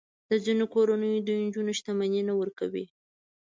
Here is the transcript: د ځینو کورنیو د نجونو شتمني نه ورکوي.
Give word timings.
د 0.29 0.31
ځینو 0.45 0.65
کورنیو 0.73 1.25
د 1.27 1.29
نجونو 1.41 1.71
شتمني 1.79 2.21
نه 2.29 2.33
ورکوي. 2.41 2.85